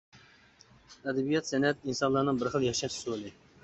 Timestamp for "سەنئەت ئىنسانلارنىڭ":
1.53-2.43